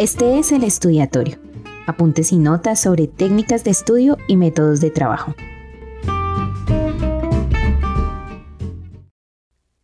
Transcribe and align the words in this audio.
Este 0.00 0.38
es 0.38 0.52
el 0.52 0.62
estudiatorio. 0.62 1.38
Apuntes 1.88 2.30
y 2.30 2.36
notas 2.36 2.80
sobre 2.80 3.08
técnicas 3.08 3.64
de 3.64 3.72
estudio 3.72 4.16
y 4.28 4.36
métodos 4.36 4.80
de 4.80 4.92
trabajo. 4.92 5.34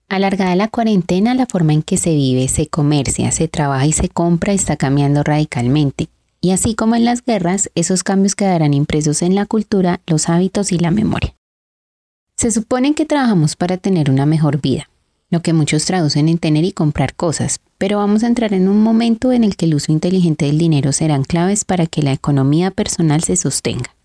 Alargada 0.08 0.54
la 0.54 0.68
cuarentena, 0.68 1.34
la 1.34 1.46
forma 1.46 1.72
en 1.72 1.82
que 1.82 1.96
se 1.96 2.10
vive, 2.10 2.46
se 2.46 2.68
comercia, 2.68 3.32
se 3.32 3.48
trabaja 3.48 3.86
y 3.86 3.90
se 3.92 4.08
compra 4.08 4.52
está 4.52 4.76
cambiando 4.76 5.24
radicalmente. 5.24 6.06
Y 6.40 6.52
así 6.52 6.76
como 6.76 6.94
en 6.94 7.04
las 7.04 7.24
guerras, 7.24 7.68
esos 7.74 8.04
cambios 8.04 8.36
quedarán 8.36 8.72
impresos 8.72 9.20
en 9.20 9.34
la 9.34 9.46
cultura, 9.46 10.00
los 10.06 10.28
hábitos 10.28 10.70
y 10.70 10.78
la 10.78 10.92
memoria. 10.92 11.34
Se 12.36 12.52
supone 12.52 12.94
que 12.94 13.04
trabajamos 13.04 13.56
para 13.56 13.78
tener 13.78 14.12
una 14.12 14.26
mejor 14.26 14.60
vida, 14.60 14.88
lo 15.34 15.42
que 15.42 15.52
muchos 15.52 15.84
traducen 15.84 16.28
en 16.28 16.38
tener 16.38 16.64
y 16.64 16.70
comprar 16.70 17.16
cosas, 17.16 17.58
pero 17.76 17.98
vamos 17.98 18.22
a 18.22 18.28
entrar 18.28 18.54
en 18.54 18.68
un 18.68 18.80
momento 18.80 19.32
en 19.32 19.42
el 19.42 19.56
que 19.56 19.66
el 19.66 19.74
uso 19.74 19.90
inteligente 19.90 20.46
del 20.46 20.58
dinero 20.58 20.92
serán 20.92 21.24
claves 21.24 21.64
para 21.64 21.86
que 21.86 22.02
la 22.02 22.12
economía 22.12 22.70
personal 22.70 23.24
se 23.24 23.34
sostenga. 23.34 23.96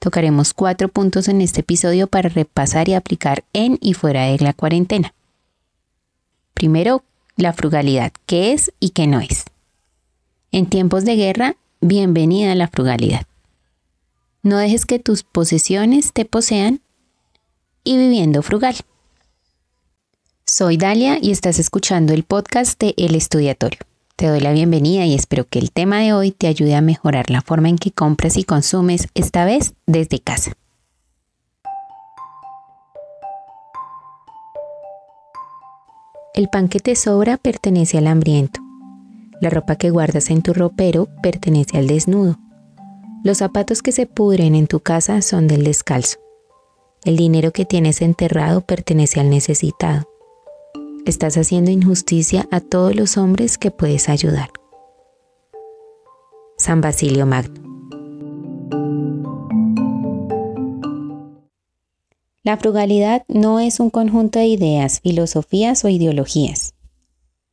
Tocaremos 0.00 0.52
cuatro 0.52 0.88
puntos 0.88 1.28
en 1.28 1.40
este 1.40 1.62
episodio 1.62 2.08
para 2.08 2.28
repasar 2.28 2.90
y 2.90 2.92
aplicar 2.92 3.42
en 3.54 3.78
y 3.80 3.94
fuera 3.94 4.26
de 4.26 4.36
la 4.38 4.52
cuarentena. 4.52 5.14
Primero, 6.52 7.02
la 7.36 7.54
frugalidad, 7.54 8.12
qué 8.26 8.52
es 8.52 8.70
y 8.78 8.90
qué 8.90 9.06
no 9.06 9.20
es. 9.20 9.46
En 10.52 10.66
tiempos 10.66 11.06
de 11.06 11.16
guerra, 11.16 11.56
bienvenida 11.80 12.52
a 12.52 12.54
la 12.54 12.68
frugalidad. 12.68 13.22
No 14.42 14.58
dejes 14.58 14.84
que 14.84 14.98
tus 14.98 15.22
posesiones 15.22 16.12
te 16.12 16.26
posean 16.26 16.82
y 17.82 17.96
viviendo 17.96 18.42
frugal. 18.42 18.76
Soy 20.48 20.76
Dalia 20.76 21.18
y 21.20 21.32
estás 21.32 21.58
escuchando 21.58 22.14
el 22.14 22.22
podcast 22.22 22.80
de 22.80 22.94
El 22.96 23.16
Estudiatorio. 23.16 23.80
Te 24.14 24.28
doy 24.28 24.38
la 24.38 24.52
bienvenida 24.52 25.04
y 25.04 25.12
espero 25.12 25.44
que 25.44 25.58
el 25.58 25.72
tema 25.72 25.98
de 25.98 26.12
hoy 26.12 26.30
te 26.30 26.46
ayude 26.46 26.76
a 26.76 26.80
mejorar 26.80 27.30
la 27.30 27.42
forma 27.42 27.68
en 27.68 27.78
que 27.78 27.90
compras 27.90 28.36
y 28.36 28.44
consumes, 28.44 29.08
esta 29.14 29.44
vez 29.44 29.74
desde 29.86 30.20
casa. 30.20 30.52
El 36.32 36.48
pan 36.48 36.68
que 36.68 36.78
te 36.78 36.94
sobra 36.94 37.38
pertenece 37.38 37.98
al 37.98 38.06
hambriento. 38.06 38.60
La 39.40 39.50
ropa 39.50 39.74
que 39.74 39.90
guardas 39.90 40.30
en 40.30 40.42
tu 40.42 40.54
ropero 40.54 41.08
pertenece 41.24 41.76
al 41.76 41.88
desnudo. 41.88 42.38
Los 43.24 43.38
zapatos 43.38 43.82
que 43.82 43.90
se 43.90 44.06
pudren 44.06 44.54
en 44.54 44.68
tu 44.68 44.78
casa 44.78 45.22
son 45.22 45.48
del 45.48 45.64
descalzo. 45.64 46.18
El 47.04 47.16
dinero 47.16 47.50
que 47.50 47.64
tienes 47.64 48.00
enterrado 48.00 48.60
pertenece 48.60 49.18
al 49.18 49.28
necesitado 49.28 50.06
estás 51.06 51.36
haciendo 51.36 51.70
injusticia 51.70 52.48
a 52.50 52.60
todos 52.60 52.94
los 52.94 53.16
hombres 53.16 53.58
que 53.58 53.70
puedes 53.70 54.08
ayudar. 54.08 54.50
San 56.58 56.80
Basilio 56.80 57.26
Magno. 57.26 57.62
La 62.42 62.56
frugalidad 62.56 63.24
no 63.28 63.60
es 63.60 63.80
un 63.80 63.90
conjunto 63.90 64.38
de 64.38 64.46
ideas, 64.46 65.00
filosofías 65.00 65.84
o 65.84 65.88
ideologías. 65.88 66.74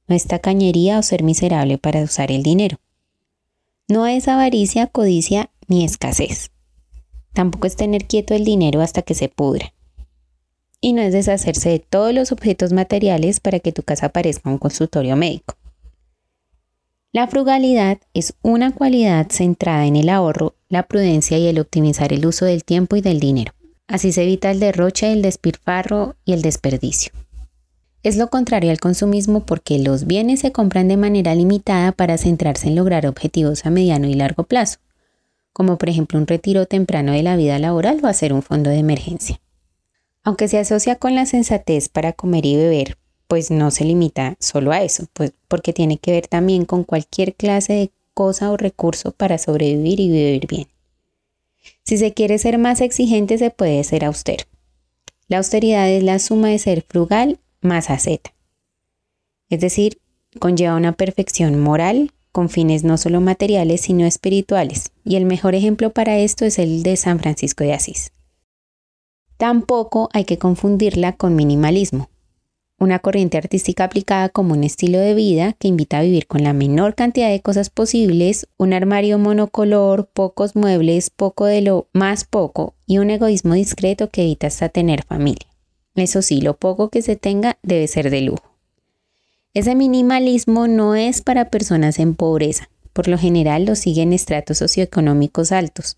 No 0.08 0.16
es 0.16 0.28
tacañería 0.28 1.00
o 1.00 1.04
ser 1.04 1.24
miserable 1.24 1.78
para 1.78 2.02
usar 2.02 2.32
el 2.32 2.44
dinero. 2.44 2.78
No 3.88 4.08
es 4.08 4.28
avaricia, 4.28 4.88
codicia 4.88 5.52
ni 5.68 5.84
escasez. 5.84 6.52
Tampoco 7.34 7.68
es 7.68 7.76
tener 7.76 8.06
quieto 8.06 8.34
el 8.34 8.46
dinero 8.46 8.82
hasta 8.82 9.02
que 9.02 9.16
se 9.16 9.30
pudra 9.30 9.74
y 10.84 10.92
no 10.92 11.02
es 11.02 11.14
deshacerse 11.14 11.70
de 11.70 11.80
todos 11.80 12.14
los 12.14 12.34
objetos 12.34 12.74
materiales 12.74 13.40
para 13.40 13.62
que 13.62 13.72
tu 13.72 13.84
casa 13.84 14.10
parezca 14.10 14.50
un 14.50 14.58
consultorio 14.58 15.16
médico. 15.16 15.56
La 17.14 17.26
frugalidad 17.28 18.00
es 18.14 18.34
una 18.42 18.74
cualidad 18.74 19.28
centrada 19.30 19.86
en 19.86 19.96
el 19.96 20.10
ahorro, 20.10 20.56
la 20.68 20.84
prudencia 20.84 21.38
y 21.38 21.48
el 21.48 21.58
optimizar 21.60 22.12
el 22.12 22.26
uso 22.26 22.44
del 22.44 22.66
tiempo 22.66 22.98
y 22.98 23.02
del 23.02 23.22
dinero. 23.22 23.54
Así 23.88 24.12
se 24.12 24.24
evita 24.24 24.52
el 24.52 24.60
derroche, 24.60 25.14
el 25.14 25.22
despilfarro 25.22 26.18
y 26.26 26.34
el 26.34 26.42
desperdicio. 26.42 27.14
Es 28.04 28.18
lo 28.18 28.28
contrario 28.28 28.70
al 28.70 28.82
consumismo 28.82 29.46
porque 29.46 29.80
los 29.80 30.06
bienes 30.06 30.42
se 30.42 30.52
compran 30.52 30.90
de 30.90 30.98
manera 30.98 31.34
limitada 31.34 31.94
para 31.94 32.18
centrarse 32.18 32.68
en 32.68 32.76
lograr 32.76 33.08
objetivos 33.08 33.66
a 33.66 33.70
mediano 33.70 34.10
y 34.10 34.16
largo 34.16 34.44
plazo, 34.44 34.80
como 35.54 35.78
por 35.78 35.88
ejemplo 35.88 36.20
un 36.20 36.28
retiro 36.28 36.66
temprano 36.66 37.14
de 37.14 37.24
la 37.24 37.38
vida 37.38 37.58
laboral 37.58 38.02
o 38.04 38.08
hacer 38.08 38.34
un 38.34 38.42
fondo 38.42 38.70
de 38.70 38.80
emergencia. 38.80 39.40
Aunque 40.24 40.48
se 40.48 40.58
asocia 40.58 40.96
con 40.96 41.16
la 41.16 41.26
sensatez 41.26 41.90
para 41.90 42.14
comer 42.14 42.46
y 42.46 42.56
beber, 42.56 42.98
pues 43.28 43.52
no 43.52 43.72
se 43.72 43.84
limita 43.84 44.36
solo 44.40 44.72
a 44.72 44.82
eso, 44.82 45.08
pues 45.14 45.34
porque 45.48 45.74
tiene 45.74 45.98
que 45.98 46.12
ver 46.12 46.28
también 46.28 46.66
con 46.66 46.84
cualquier 46.84 47.36
clase 47.36 47.74
de 47.74 47.92
cosa 48.14 48.52
o 48.52 48.58
recurso 48.58 49.12
para 49.12 49.38
sobrevivir 49.38 50.00
y 50.00 50.10
vivir 50.10 50.48
bien. 50.48 50.68
Si 51.84 51.98
se 51.98 52.14
quiere 52.14 52.38
ser 52.38 52.58
más 52.58 52.80
exigente, 52.80 53.38
se 53.38 53.50
puede 53.50 53.84
ser 53.84 54.06
austero. 54.06 54.46
La 55.28 55.38
austeridad 55.38 55.90
es 55.90 56.04
la 56.04 56.20
suma 56.20 56.50
de 56.50 56.60
ser 56.60 56.86
frugal 56.88 57.40
más 57.62 57.90
asceta. 57.90 58.34
Es 59.50 59.60
decir, 59.60 60.00
conlleva 60.40 60.76
una 60.76 60.94
perfección 60.94 61.60
moral 61.60 62.12
con 62.32 62.50
fines 62.50 62.84
no 62.84 62.98
solo 62.98 63.20
materiales, 63.20 63.82
sino 63.82 64.06
espirituales. 64.06 64.92
Y 65.04 65.18
el 65.18 65.26
mejor 65.26 65.54
ejemplo 65.54 65.92
para 65.92 66.18
esto 66.18 66.46
es 66.46 66.60
el 66.60 66.82
de 66.82 66.96
San 66.98 67.20
Francisco 67.20 67.64
de 67.64 67.74
Asís. 67.74 68.13
Tampoco 69.38 70.10
hay 70.14 70.26
que 70.26 70.38
confundirla 70.38 71.14
con 71.14 71.36
minimalismo, 71.36 72.10
una 72.80 73.00
corriente 73.00 73.38
artística 73.38 73.86
aplicada 73.86 74.30
como 74.30 74.54
un 74.54 74.64
estilo 74.64 75.00
de 75.00 75.14
vida 75.14 75.54
que 75.54 75.68
invita 75.68 76.00
a 76.00 76.02
vivir 76.04 76.28
con 76.28 76.44
la 76.44 76.54
menor 76.54 76.96
cantidad 76.96 77.30
de 77.30 77.42
cosas 77.42 77.70
posibles, 77.70 78.48
un 78.58 78.74
armario 78.74 79.18
monocolor, 79.18 80.08
pocos 80.08 80.56
muebles, 80.56 81.10
poco 81.10 81.46
de 81.46 81.62
lo 81.62 81.88
más 81.94 82.26
poco 82.26 82.76
y 82.86 82.98
un 82.98 83.10
egoísmo 83.10 83.54
discreto 83.54 84.10
que 84.10 84.24
evita 84.24 84.48
hasta 84.48 84.70
tener 84.70 85.04
familia. 85.04 85.48
Eso 85.96 86.22
sí, 86.22 86.42
lo 86.42 86.56
poco 86.56 86.90
que 86.90 87.02
se 87.02 87.16
tenga 87.16 87.58
debe 87.64 87.88
ser 87.88 88.10
de 88.10 88.22
lujo. 88.22 88.58
Ese 89.54 89.76
minimalismo 89.76 90.68
no 90.68 90.96
es 90.96 91.22
para 91.22 91.50
personas 91.50 92.00
en 92.00 92.16
pobreza, 92.16 92.70
por 92.92 93.08
lo 93.08 93.18
general 93.18 93.66
lo 93.66 93.76
siguen 93.76 94.14
estratos 94.14 94.58
socioeconómicos 94.58 95.52
altos 95.52 95.98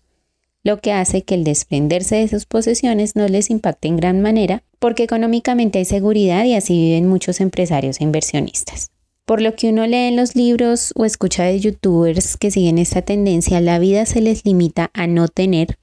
lo 0.66 0.80
que 0.80 0.90
hace 0.90 1.22
que 1.22 1.36
el 1.36 1.44
desprenderse 1.44 2.16
de 2.16 2.26
sus 2.26 2.44
posesiones 2.44 3.14
no 3.14 3.28
les 3.28 3.50
impacte 3.50 3.86
en 3.86 3.96
gran 3.96 4.20
manera, 4.20 4.64
porque 4.80 5.04
económicamente 5.04 5.78
hay 5.78 5.84
seguridad 5.84 6.44
y 6.44 6.54
así 6.54 6.76
viven 6.76 7.08
muchos 7.08 7.40
empresarios 7.40 8.00
e 8.00 8.04
inversionistas. 8.04 8.90
Por 9.26 9.40
lo 9.40 9.54
que 9.54 9.68
uno 9.68 9.86
lee 9.86 10.08
en 10.08 10.16
los 10.16 10.34
libros 10.34 10.92
o 10.96 11.04
escucha 11.04 11.44
de 11.44 11.60
youtubers 11.60 12.36
que 12.36 12.50
siguen 12.50 12.78
esta 12.78 13.02
tendencia, 13.02 13.60
la 13.60 13.78
vida 13.78 14.06
se 14.06 14.20
les 14.20 14.44
limita 14.44 14.90
a 14.92 15.06
no 15.06 15.28
tener 15.28 15.78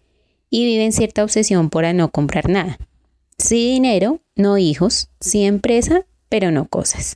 y 0.49 0.65
viven 0.65 0.91
cierta 0.91 1.23
obsesión 1.23 1.69
por 1.69 1.85
a 1.85 1.93
no 1.93 2.11
comprar 2.11 2.49
nada. 2.49 2.77
Sí 3.37 3.71
dinero, 3.71 4.19
no 4.35 4.57
hijos, 4.57 5.09
sí 5.21 5.45
empresa, 5.45 6.05
pero 6.27 6.51
no 6.51 6.67
cosas. 6.67 7.15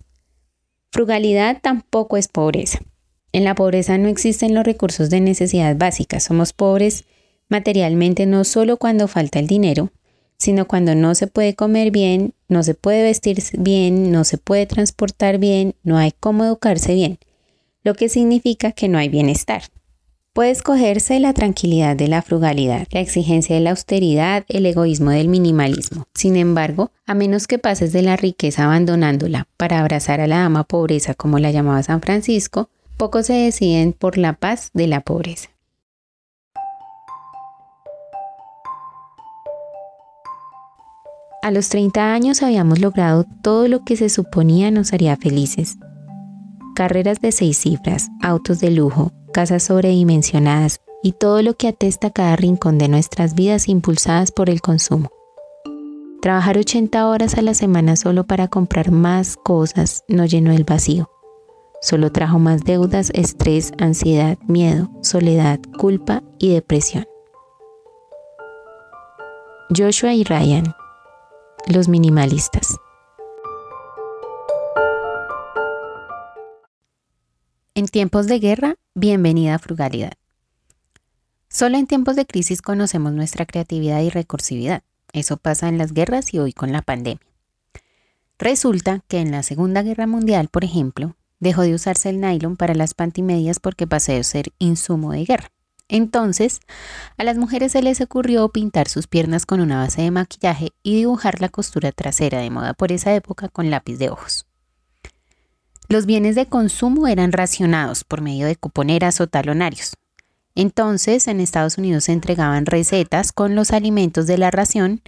Frugalidad 0.90 1.60
tampoco 1.62 2.16
es 2.16 2.30
pobreza. 2.30 2.80
En 3.34 3.44
la 3.44 3.56
pobreza 3.56 3.98
no 3.98 4.08
existen 4.08 4.56
los 4.56 4.64
recursos 4.64 5.10
de 5.10 5.20
necesidad 5.20 5.76
básicas, 5.76 6.24
somos 6.24 6.54
pobres 6.54 7.04
materialmente 7.50 8.26
no 8.26 8.44
solo 8.44 8.78
cuando 8.78 9.08
falta 9.08 9.40
el 9.40 9.48
dinero, 9.48 9.92
sino 10.38 10.68
cuando 10.68 10.96
no 10.96 11.16
se 11.16 11.28
puede 11.28 11.56
comer 11.56 11.92
bien, 11.92 12.34
no 12.48 12.64
se 12.64 12.74
puede 12.74 13.04
vestir 13.04 13.42
bien, 13.58 14.12
no 14.12 14.24
se 14.24 14.38
puede 14.38 14.66
transportar 14.66 15.38
bien, 15.40 15.76
no 15.84 15.98
hay 15.98 16.14
cómo 16.20 16.46
educarse 16.46 16.94
bien, 16.94 17.18
lo 17.84 17.96
que 17.96 18.10
significa 18.10 18.72
que 18.72 18.88
no 18.88 18.98
hay 18.98 19.10
bienestar. 19.10 19.64
Puede 20.34 20.52
escogerse 20.52 21.20
la 21.20 21.34
tranquilidad 21.34 21.96
de 21.96 22.08
la 22.08 22.22
frugalidad, 22.22 22.88
la 22.92 23.00
exigencia 23.00 23.56
de 23.56 23.62
la 23.62 23.72
austeridad, 23.72 24.46
el 24.50 24.68
egoísmo 24.68 25.10
del 25.10 25.30
minimalismo. 25.30 26.06
Sin 26.14 26.36
embargo, 26.36 26.92
a 27.08 27.16
menos 27.16 27.48
que 27.48 27.58
pases 27.58 27.92
de 27.92 28.04
la 28.04 28.18
riqueza 28.18 28.66
abandonándola 28.66 29.48
para 29.58 29.80
abrazar 29.80 30.22
a 30.22 30.28
la 30.28 30.42
dama 30.42 30.64
pobreza 30.64 31.16
como 31.16 31.40
la 31.40 31.50
llamaba 31.50 31.82
San 31.82 32.02
Francisco, 32.02 32.70
pocos 32.98 33.26
se 33.26 33.34
deciden 33.34 33.94
por 33.94 34.20
la 34.20 34.34
paz 34.34 34.70
de 34.76 34.86
la 34.86 35.02
pobreza. 35.02 35.50
A 41.44 41.52
los 41.52 41.70
30 41.70 42.14
años 42.14 42.42
habíamos 42.42 42.80
logrado 42.80 43.26
todo 43.42 43.68
lo 43.68 43.84
que 43.84 43.96
se 43.96 44.10
suponía 44.10 44.72
nos 44.72 44.92
haría 44.92 45.16
felices. 45.16 45.78
Carreras 46.76 47.22
de 47.22 47.32
seis 47.32 47.58
cifras, 47.58 48.10
autos 48.22 48.60
de 48.60 48.72
lujo, 48.72 49.12
casas 49.34 49.64
sobredimensionadas 49.64 50.82
y 51.04 51.12
todo 51.12 51.42
lo 51.44 51.56
que 51.56 51.68
atesta 51.68 52.10
cada 52.10 52.36
rincón 52.36 52.78
de 52.78 52.88
nuestras 52.88 53.36
vidas 53.36 53.70
impulsadas 53.70 54.32
por 54.32 54.50
el 54.50 54.62
consumo. 54.62 55.10
Trabajar 56.22 56.58
80 56.58 57.08
horas 57.08 57.38
a 57.38 57.44
la 57.44 57.54
semana 57.54 57.96
solo 57.96 58.26
para 58.26 58.48
comprar 58.48 58.92
más 58.92 59.38
cosas 59.38 60.04
no 60.08 60.26
llenó 60.26 60.52
el 60.52 60.64
vacío. 60.64 61.10
Solo 61.82 62.12
trajo 62.12 62.40
más 62.40 62.64
deudas, 62.64 63.12
estrés, 63.14 63.72
ansiedad, 63.78 64.38
miedo, 64.48 64.90
soledad, 65.02 65.60
culpa 65.78 66.24
y 66.40 66.50
depresión. 66.50 67.06
Joshua 69.70 70.14
y 70.14 70.24
Ryan 70.24 70.74
los 71.68 71.90
minimalistas. 71.90 72.78
En 77.76 77.88
tiempos 77.88 78.28
de 78.28 78.40
guerra, 78.40 78.76
Bienvenida 78.96 79.56
a 79.56 79.60
Frugalidad. 79.60 80.14
Solo 81.50 81.78
en 81.78 81.86
tiempos 81.86 82.16
de 82.16 82.26
crisis 82.26 82.62
conocemos 82.62 83.14
nuestra 83.14 83.46
creatividad 83.46 84.02
y 84.02 84.10
recursividad. 84.10 84.84
Eso 85.14 85.38
pasa 85.38 85.68
en 85.68 85.78
las 85.78 85.94
guerras 85.94 86.34
y 86.34 86.40
hoy 86.40 86.54
con 86.54 86.72
la 86.72 86.82
pandemia. 86.82 87.22
Resulta 88.40 89.04
que 89.08 89.20
en 89.20 89.32
la 89.32 89.44
Segunda 89.44 89.84
Guerra 89.84 90.08
Mundial, 90.08 90.50
por 90.50 90.64
ejemplo, 90.64 91.16
dejó 91.40 91.62
de 91.62 91.74
usarse 91.76 92.10
el 92.10 92.20
nylon 92.20 92.56
para 92.56 92.76
las 92.76 92.94
pantimedias 92.94 93.60
porque 93.60 93.88
pasó 93.88 94.14
a 94.14 94.24
ser 94.24 94.52
insumo 94.58 95.12
de 95.12 95.26
guerra. 95.26 95.52
Entonces, 95.90 96.60
a 97.18 97.24
las 97.24 97.38
mujeres 97.38 97.72
se 97.72 97.82
les 97.82 98.02
ocurrió 98.02 98.50
pintar 98.50 98.90
sus 98.90 99.08
piernas 99.08 99.46
con 99.46 99.62
una 99.62 99.78
base 99.78 100.02
de 100.02 100.12
maquillaje 100.12 100.72
y 100.84 100.96
dibujar 100.96 101.40
la 101.40 101.50
costura 101.50 101.92
trasera 101.92 102.40
de 102.40 102.50
moda 102.50 102.74
por 102.74 102.92
esa 102.92 103.16
época 103.16 103.48
con 103.48 103.70
lápiz 103.70 103.98
de 103.98 104.10
ojos. 104.10 104.46
Los 105.88 106.06
bienes 106.06 106.36
de 106.36 106.48
consumo 106.48 107.08
eran 107.08 107.32
racionados 107.32 108.04
por 108.04 108.22
medio 108.22 108.46
de 108.46 108.58
cuponeras 108.58 109.22
o 109.22 109.28
talonarios. 109.28 109.94
Entonces, 110.54 111.28
en 111.28 111.40
Estados 111.40 111.78
Unidos 111.78 112.06
se 112.06 112.12
entregaban 112.12 112.66
recetas 112.66 113.32
con 113.32 113.56
los 113.56 113.72
alimentos 113.72 114.28
de 114.28 114.38
la 114.38 114.52
ración 114.52 115.02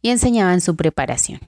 y 0.00 0.10
enseñaban 0.10 0.60
su 0.60 0.76
preparación. 0.76 1.40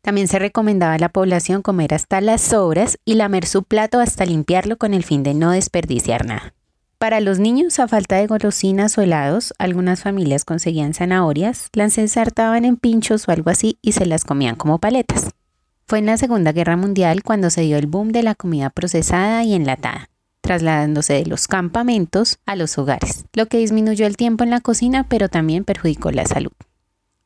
También 0.00 0.28
se 0.28 0.38
recomendaba 0.38 0.94
a 0.94 0.98
la 0.98 1.10
población 1.10 1.60
comer 1.60 1.92
hasta 1.92 2.20
las 2.22 2.40
sobras 2.40 2.98
y 3.04 3.14
lamer 3.14 3.46
su 3.46 3.62
plato 3.62 4.00
hasta 4.00 4.24
limpiarlo 4.24 4.78
con 4.78 4.94
el 4.94 5.04
fin 5.04 5.22
de 5.22 5.34
no 5.34 5.50
desperdiciar 5.50 6.24
nada. 6.24 6.54
Para 7.02 7.18
los 7.18 7.40
niños, 7.40 7.80
a 7.80 7.88
falta 7.88 8.14
de 8.14 8.28
golosinas 8.28 8.96
o 8.96 9.02
helados, 9.02 9.54
algunas 9.58 10.02
familias 10.02 10.44
conseguían 10.44 10.94
zanahorias, 10.94 11.68
las 11.72 11.98
ensartaban 11.98 12.64
en 12.64 12.76
pinchos 12.76 13.26
o 13.26 13.32
algo 13.32 13.50
así 13.50 13.76
y 13.82 13.90
se 13.90 14.06
las 14.06 14.22
comían 14.22 14.54
como 14.54 14.78
paletas. 14.78 15.30
Fue 15.88 15.98
en 15.98 16.06
la 16.06 16.16
Segunda 16.16 16.52
Guerra 16.52 16.76
Mundial 16.76 17.24
cuando 17.24 17.50
se 17.50 17.62
dio 17.62 17.76
el 17.76 17.88
boom 17.88 18.12
de 18.12 18.22
la 18.22 18.36
comida 18.36 18.70
procesada 18.70 19.42
y 19.42 19.54
enlatada, 19.54 20.10
trasladándose 20.42 21.14
de 21.14 21.26
los 21.26 21.48
campamentos 21.48 22.38
a 22.46 22.54
los 22.54 22.78
hogares, 22.78 23.24
lo 23.32 23.46
que 23.46 23.58
disminuyó 23.58 24.06
el 24.06 24.16
tiempo 24.16 24.44
en 24.44 24.50
la 24.50 24.60
cocina 24.60 25.08
pero 25.08 25.28
también 25.28 25.64
perjudicó 25.64 26.12
la 26.12 26.24
salud. 26.26 26.52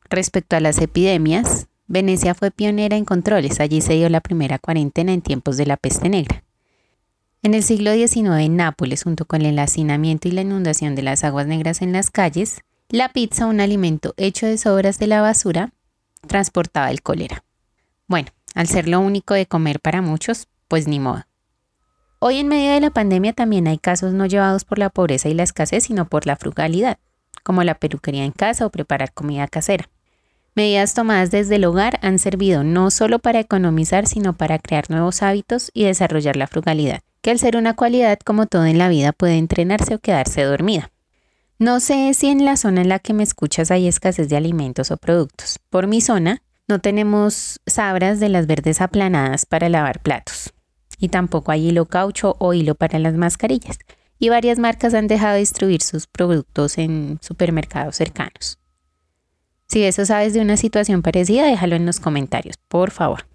Respecto 0.08 0.56
a 0.56 0.60
las 0.60 0.78
epidemias, 0.78 1.66
Venecia 1.86 2.34
fue 2.34 2.50
pionera 2.50 2.96
en 2.96 3.04
controles, 3.04 3.60
allí 3.60 3.82
se 3.82 3.92
dio 3.92 4.08
la 4.08 4.22
primera 4.22 4.58
cuarentena 4.58 5.12
en 5.12 5.20
tiempos 5.20 5.58
de 5.58 5.66
la 5.66 5.76
peste 5.76 6.08
negra. 6.08 6.45
En 7.42 7.54
el 7.54 7.62
siglo 7.62 7.92
XIX 7.92 8.40
en 8.40 8.56
Nápoles, 8.56 9.04
junto 9.04 9.24
con 9.24 9.42
el 9.42 9.58
hacinamiento 9.58 10.28
y 10.28 10.32
la 10.32 10.40
inundación 10.40 10.94
de 10.94 11.02
las 11.02 11.22
aguas 11.22 11.46
negras 11.46 11.82
en 11.82 11.92
las 11.92 12.10
calles, 12.10 12.62
la 12.88 13.12
pizza, 13.12 13.46
un 13.46 13.60
alimento 13.60 14.14
hecho 14.16 14.46
de 14.46 14.58
sobras 14.58 14.98
de 14.98 15.06
la 15.06 15.20
basura, 15.20 15.72
transportaba 16.26 16.90
el 16.90 17.02
cólera. 17.02 17.44
Bueno, 18.08 18.28
al 18.54 18.66
ser 18.66 18.88
lo 18.88 19.00
único 19.00 19.34
de 19.34 19.46
comer 19.46 19.80
para 19.80 20.02
muchos, 20.02 20.48
pues 20.68 20.88
ni 20.88 20.98
modo. 20.98 21.24
Hoy 22.18 22.38
en 22.38 22.48
medio 22.48 22.72
de 22.72 22.80
la 22.80 22.90
pandemia 22.90 23.32
también 23.32 23.66
hay 23.66 23.78
casos 23.78 24.14
no 24.14 24.26
llevados 24.26 24.64
por 24.64 24.78
la 24.78 24.90
pobreza 24.90 25.28
y 25.28 25.34
la 25.34 25.42
escasez, 25.42 25.84
sino 25.84 26.08
por 26.08 26.26
la 26.26 26.36
frugalidad, 26.36 26.98
como 27.42 27.62
la 27.62 27.74
peluquería 27.74 28.24
en 28.24 28.32
casa 28.32 28.66
o 28.66 28.70
preparar 28.70 29.12
comida 29.12 29.46
casera. 29.46 29.88
Medidas 30.54 30.94
tomadas 30.94 31.30
desde 31.30 31.56
el 31.56 31.66
hogar 31.66 31.98
han 32.02 32.18
servido 32.18 32.64
no 32.64 32.90
solo 32.90 33.18
para 33.18 33.40
economizar, 33.40 34.06
sino 34.06 34.32
para 34.32 34.58
crear 34.58 34.90
nuevos 34.90 35.22
hábitos 35.22 35.70
y 35.74 35.84
desarrollar 35.84 36.36
la 36.36 36.46
frugalidad, 36.46 37.02
que 37.26 37.32
al 37.32 37.40
ser 37.40 37.56
una 37.56 37.74
cualidad 37.74 38.20
como 38.20 38.46
todo 38.46 38.66
en 38.66 38.78
la 38.78 38.88
vida 38.88 39.10
puede 39.10 39.36
entrenarse 39.36 39.96
o 39.96 39.98
quedarse 39.98 40.44
dormida. 40.44 40.92
No 41.58 41.80
sé 41.80 42.14
si 42.14 42.28
en 42.28 42.44
la 42.44 42.56
zona 42.56 42.82
en 42.82 42.88
la 42.88 43.00
que 43.00 43.14
me 43.14 43.24
escuchas 43.24 43.72
hay 43.72 43.88
escasez 43.88 44.28
de 44.28 44.36
alimentos 44.36 44.92
o 44.92 44.96
productos. 44.96 45.58
Por 45.68 45.88
mi 45.88 46.00
zona, 46.00 46.40
no 46.68 46.78
tenemos 46.78 47.58
sabras 47.66 48.20
de 48.20 48.28
las 48.28 48.46
verdes 48.46 48.80
aplanadas 48.80 49.44
para 49.44 49.68
lavar 49.68 50.02
platos. 50.02 50.54
Y 51.00 51.08
tampoco 51.08 51.50
hay 51.50 51.70
hilo 51.70 51.86
caucho 51.86 52.36
o 52.38 52.54
hilo 52.54 52.76
para 52.76 53.00
las 53.00 53.14
mascarillas. 53.14 53.80
Y 54.20 54.28
varias 54.28 54.60
marcas 54.60 54.94
han 54.94 55.08
dejado 55.08 55.32
de 55.32 55.40
distribuir 55.40 55.82
sus 55.82 56.06
productos 56.06 56.78
en 56.78 57.18
supermercados 57.22 57.96
cercanos. 57.96 58.60
Si 59.66 59.82
eso 59.82 60.06
sabes 60.06 60.32
de 60.32 60.42
una 60.42 60.56
situación 60.56 61.02
parecida, 61.02 61.44
déjalo 61.44 61.74
en 61.74 61.86
los 61.86 61.98
comentarios, 61.98 62.56
por 62.68 62.92
favor. 62.92 63.26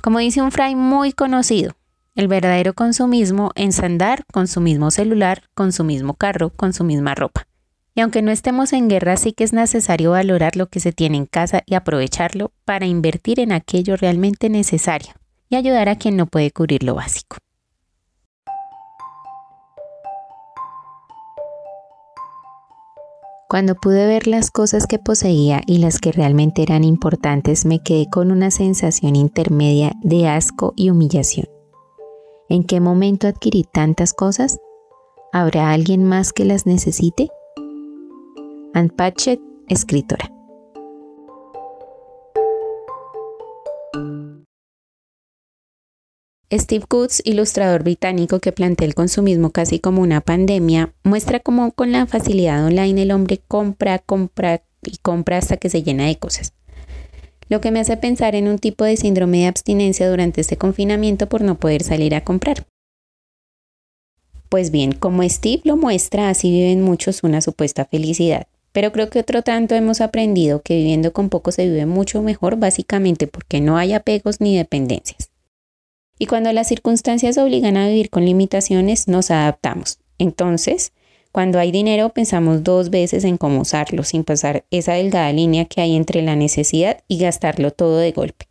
Como 0.00 0.20
dice 0.20 0.42
un 0.42 0.52
fray 0.52 0.76
muy 0.76 1.12
conocido, 1.12 1.74
el 2.14 2.28
verdadero 2.28 2.74
consumismo 2.74 3.50
es 3.56 3.80
andar 3.80 4.24
con 4.32 4.46
su 4.46 4.60
mismo 4.60 4.90
celular, 4.90 5.42
con 5.54 5.72
su 5.72 5.82
mismo 5.82 6.14
carro, 6.14 6.50
con 6.50 6.72
su 6.72 6.84
misma 6.84 7.14
ropa. 7.14 7.46
Y 7.96 8.00
aunque 8.00 8.22
no 8.22 8.30
estemos 8.30 8.72
en 8.72 8.88
guerra, 8.88 9.16
sí 9.16 9.32
que 9.32 9.44
es 9.44 9.52
necesario 9.52 10.12
valorar 10.12 10.56
lo 10.56 10.66
que 10.68 10.80
se 10.80 10.92
tiene 10.92 11.16
en 11.16 11.26
casa 11.26 11.62
y 11.66 11.74
aprovecharlo 11.74 12.52
para 12.64 12.86
invertir 12.86 13.40
en 13.40 13.52
aquello 13.52 13.96
realmente 13.96 14.48
necesario 14.48 15.14
y 15.48 15.56
ayudar 15.56 15.88
a 15.88 15.96
quien 15.96 16.16
no 16.16 16.26
puede 16.26 16.50
cubrir 16.50 16.82
lo 16.82 16.94
básico. 16.94 17.36
Cuando 23.48 23.76
pude 23.76 24.06
ver 24.08 24.26
las 24.26 24.50
cosas 24.50 24.88
que 24.88 24.98
poseía 24.98 25.62
y 25.66 25.78
las 25.78 26.00
que 26.00 26.10
realmente 26.10 26.62
eran 26.62 26.82
importantes, 26.82 27.66
me 27.66 27.80
quedé 27.80 28.08
con 28.10 28.32
una 28.32 28.50
sensación 28.50 29.14
intermedia 29.14 29.92
de 30.02 30.26
asco 30.26 30.72
y 30.74 30.90
humillación. 30.90 31.53
¿En 32.54 32.62
qué 32.62 32.78
momento 32.78 33.26
adquirí 33.26 33.64
tantas 33.64 34.12
cosas? 34.12 34.60
¿Habrá 35.32 35.72
alguien 35.72 36.04
más 36.04 36.32
que 36.32 36.44
las 36.44 36.66
necesite? 36.66 37.28
Ann 38.74 38.90
Patchett, 38.90 39.40
escritora. 39.68 40.30
Steve 46.52 46.84
Goods, 46.88 47.22
ilustrador 47.24 47.82
británico 47.82 48.38
que 48.38 48.52
plantea 48.52 48.86
el 48.86 48.94
consumismo 48.94 49.50
casi 49.50 49.80
como 49.80 50.00
una 50.00 50.20
pandemia, 50.20 50.94
muestra 51.02 51.40
cómo 51.40 51.72
con 51.72 51.90
la 51.90 52.06
facilidad 52.06 52.64
online 52.64 53.02
el 53.02 53.10
hombre 53.10 53.40
compra, 53.48 53.98
compra 53.98 54.62
y 54.80 54.98
compra 54.98 55.38
hasta 55.38 55.56
que 55.56 55.70
se 55.70 55.82
llena 55.82 56.06
de 56.06 56.20
cosas. 56.20 56.52
Lo 57.48 57.60
que 57.60 57.70
me 57.70 57.80
hace 57.80 57.96
pensar 57.96 58.34
en 58.34 58.48
un 58.48 58.58
tipo 58.58 58.84
de 58.84 58.96
síndrome 58.96 59.38
de 59.38 59.46
abstinencia 59.46 60.08
durante 60.08 60.40
este 60.40 60.56
confinamiento 60.56 61.28
por 61.28 61.42
no 61.42 61.56
poder 61.56 61.82
salir 61.82 62.14
a 62.14 62.22
comprar. 62.22 62.66
Pues 64.48 64.70
bien, 64.70 64.92
como 64.92 65.28
Steve 65.28 65.62
lo 65.64 65.76
muestra, 65.76 66.28
así 66.28 66.50
viven 66.50 66.80
muchos 66.82 67.24
una 67.24 67.40
supuesta 67.40 67.84
felicidad. 67.84 68.46
Pero 68.72 68.92
creo 68.92 69.08
que 69.08 69.20
otro 69.20 69.42
tanto 69.42 69.74
hemos 69.74 70.00
aprendido 70.00 70.62
que 70.62 70.76
viviendo 70.76 71.12
con 71.12 71.28
poco 71.28 71.52
se 71.52 71.68
vive 71.68 71.86
mucho 71.86 72.22
mejor 72.22 72.56
básicamente 72.56 73.26
porque 73.26 73.60
no 73.60 73.76
hay 73.76 73.92
apegos 73.92 74.40
ni 74.40 74.56
dependencias. 74.56 75.30
Y 76.18 76.26
cuando 76.26 76.52
las 76.52 76.68
circunstancias 76.68 77.38
obligan 77.38 77.76
a 77.76 77.88
vivir 77.88 78.10
con 78.10 78.24
limitaciones, 78.24 79.08
nos 79.08 79.30
adaptamos. 79.30 79.98
Entonces, 80.18 80.92
cuando 81.34 81.58
hay 81.58 81.72
dinero, 81.72 82.10
pensamos 82.10 82.62
dos 82.62 82.90
veces 82.90 83.24
en 83.24 83.38
cómo 83.38 83.62
usarlo, 83.62 84.04
sin 84.04 84.22
pasar 84.22 84.64
esa 84.70 84.92
delgada 84.92 85.32
línea 85.32 85.64
que 85.64 85.80
hay 85.80 85.96
entre 85.96 86.22
la 86.22 86.36
necesidad 86.36 86.98
y 87.08 87.18
gastarlo 87.18 87.72
todo 87.72 87.98
de 87.98 88.12
golpe. 88.12 88.46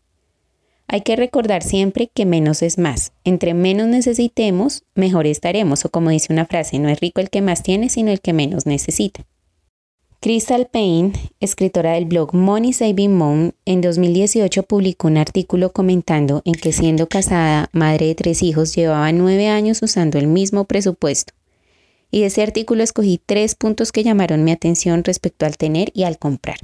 Hay 0.89 0.99
que 0.99 1.15
recordar 1.15 1.63
siempre 1.63 2.11
que 2.13 2.25
menos 2.25 2.61
es 2.61 2.77
más. 2.77 3.13
Entre 3.23 3.53
menos 3.53 3.87
necesitemos, 3.87 4.83
mejor 4.95 5.27
estaremos. 5.27 5.85
O 5.85 5.91
como 5.91 6.09
dice 6.09 6.33
una 6.33 6.45
frase, 6.45 6.77
no 6.77 6.89
es 6.89 6.99
rico 6.99 7.21
el 7.21 7.29
que 7.29 7.41
más 7.41 7.63
tiene, 7.63 7.87
sino 7.87 8.11
el 8.11 8.19
que 8.19 8.33
menos 8.33 8.65
necesita. 8.65 9.25
Crystal 10.19 10.67
Payne, 10.69 11.13
escritora 11.39 11.93
del 11.93 12.03
blog 12.03 12.35
Money 12.35 12.73
Saving 12.73 13.15
Mom, 13.15 13.51
en 13.63 13.79
2018 13.79 14.61
publicó 14.63 15.07
un 15.07 15.15
artículo 15.15 15.71
comentando 15.71 16.41
en 16.43 16.55
que 16.55 16.73
siendo 16.73 17.07
casada, 17.07 17.69
madre 17.71 18.07
de 18.07 18.15
tres 18.15 18.43
hijos, 18.43 18.75
llevaba 18.75 19.09
nueve 19.13 19.47
años 19.47 19.81
usando 19.81 20.19
el 20.19 20.27
mismo 20.27 20.65
presupuesto. 20.65 21.33
Y 22.13 22.21
de 22.21 22.27
ese 22.27 22.43
artículo 22.43 22.83
escogí 22.83 23.19
tres 23.25 23.55
puntos 23.55 23.91
que 23.91 24.03
llamaron 24.03 24.43
mi 24.43 24.51
atención 24.51 25.03
respecto 25.03 25.47
al 25.47 25.57
tener 25.57 25.89
y 25.95 26.03
al 26.03 26.19
comprar. 26.19 26.57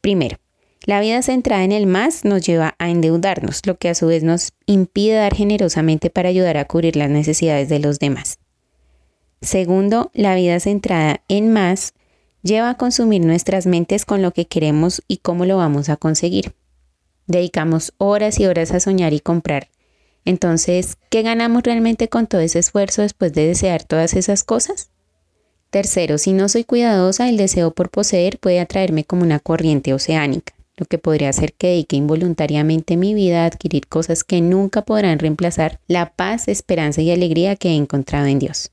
Primero, 0.00 0.38
la 0.86 1.00
vida 1.00 1.20
centrada 1.22 1.64
en 1.64 1.72
el 1.72 1.88
más 1.88 2.24
nos 2.24 2.46
lleva 2.46 2.76
a 2.78 2.88
endeudarnos, 2.88 3.66
lo 3.66 3.76
que 3.76 3.88
a 3.88 3.96
su 3.96 4.06
vez 4.06 4.22
nos 4.22 4.52
impide 4.66 5.16
dar 5.16 5.34
generosamente 5.34 6.10
para 6.10 6.28
ayudar 6.28 6.56
a 6.58 6.66
cubrir 6.66 6.94
las 6.94 7.10
necesidades 7.10 7.68
de 7.68 7.80
los 7.80 7.98
demás. 7.98 8.38
Segundo, 9.42 10.12
la 10.14 10.36
vida 10.36 10.60
centrada 10.60 11.22
en 11.26 11.52
más 11.52 11.92
lleva 12.44 12.70
a 12.70 12.76
consumir 12.76 13.24
nuestras 13.24 13.66
mentes 13.66 14.04
con 14.04 14.22
lo 14.22 14.30
que 14.30 14.46
queremos 14.46 15.02
y 15.08 15.16
cómo 15.16 15.44
lo 15.44 15.56
vamos 15.56 15.88
a 15.88 15.96
conseguir. 15.96 16.54
Dedicamos 17.26 17.94
horas 17.98 18.38
y 18.38 18.46
horas 18.46 18.70
a 18.70 18.78
soñar 18.78 19.12
y 19.12 19.18
comprar. 19.18 19.70
Entonces, 20.28 20.98
¿qué 21.08 21.22
ganamos 21.22 21.62
realmente 21.62 22.10
con 22.10 22.26
todo 22.26 22.42
ese 22.42 22.58
esfuerzo 22.58 23.00
después 23.00 23.32
de 23.32 23.46
desear 23.46 23.82
todas 23.82 24.12
esas 24.12 24.44
cosas? 24.44 24.90
Tercero, 25.70 26.18
si 26.18 26.34
no 26.34 26.50
soy 26.50 26.64
cuidadosa, 26.64 27.30
el 27.30 27.38
deseo 27.38 27.70
por 27.70 27.88
poseer 27.88 28.38
puede 28.38 28.60
atraerme 28.60 29.04
como 29.04 29.22
una 29.22 29.38
corriente 29.38 29.94
oceánica, 29.94 30.52
lo 30.76 30.84
que 30.84 30.98
podría 30.98 31.30
hacer 31.30 31.54
que 31.54 31.68
dedique 31.68 31.96
involuntariamente 31.96 32.98
mi 32.98 33.14
vida 33.14 33.44
a 33.44 33.46
adquirir 33.46 33.86
cosas 33.86 34.22
que 34.22 34.42
nunca 34.42 34.82
podrán 34.82 35.18
reemplazar 35.18 35.80
la 35.86 36.12
paz, 36.12 36.48
esperanza 36.48 37.00
y 37.00 37.10
alegría 37.10 37.56
que 37.56 37.70
he 37.70 37.74
encontrado 37.74 38.26
en 38.26 38.38
Dios. 38.38 38.70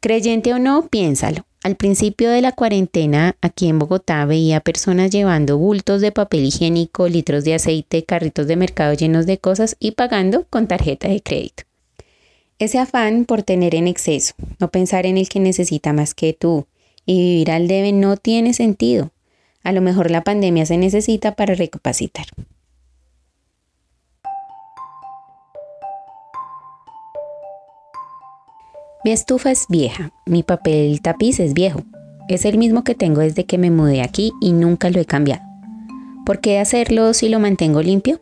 Creyente 0.00 0.52
o 0.52 0.58
no, 0.58 0.86
piénsalo. 0.88 1.47
Al 1.68 1.76
principio 1.76 2.30
de 2.30 2.40
la 2.40 2.52
cuarentena, 2.52 3.36
aquí 3.42 3.68
en 3.68 3.78
Bogotá 3.78 4.24
veía 4.24 4.60
personas 4.60 5.10
llevando 5.10 5.58
bultos 5.58 6.00
de 6.00 6.12
papel 6.12 6.46
higiénico, 6.46 7.08
litros 7.08 7.44
de 7.44 7.52
aceite, 7.52 8.06
carritos 8.06 8.46
de 8.46 8.56
mercado 8.56 8.94
llenos 8.94 9.26
de 9.26 9.36
cosas 9.36 9.76
y 9.78 9.90
pagando 9.90 10.46
con 10.48 10.66
tarjeta 10.66 11.08
de 11.08 11.20
crédito. 11.20 11.64
Ese 12.58 12.78
afán 12.78 13.26
por 13.26 13.42
tener 13.42 13.74
en 13.74 13.86
exceso, 13.86 14.32
no 14.58 14.70
pensar 14.70 15.04
en 15.04 15.18
el 15.18 15.28
que 15.28 15.40
necesita 15.40 15.92
más 15.92 16.14
que 16.14 16.32
tú 16.32 16.64
y 17.04 17.18
vivir 17.18 17.50
al 17.50 17.68
debe 17.68 17.92
no 17.92 18.16
tiene 18.16 18.54
sentido. 18.54 19.10
A 19.62 19.72
lo 19.72 19.82
mejor 19.82 20.10
la 20.10 20.24
pandemia 20.24 20.64
se 20.64 20.78
necesita 20.78 21.34
para 21.34 21.54
recapacitar. 21.54 22.28
Mi 29.08 29.14
estufa 29.14 29.50
es 29.50 29.64
vieja, 29.70 30.12
mi 30.26 30.42
papel 30.42 31.00
tapiz 31.00 31.40
es 31.40 31.54
viejo. 31.54 31.82
Es 32.28 32.44
el 32.44 32.58
mismo 32.58 32.84
que 32.84 32.94
tengo 32.94 33.22
desde 33.22 33.46
que 33.46 33.56
me 33.56 33.70
mudé 33.70 34.02
aquí 34.02 34.32
y 34.38 34.52
nunca 34.52 34.90
lo 34.90 35.00
he 35.00 35.06
cambiado. 35.06 35.40
¿Por 36.26 36.42
qué 36.42 36.58
hacerlo 36.58 37.14
si 37.14 37.30
lo 37.30 37.40
mantengo 37.40 37.80
limpio? 37.80 38.20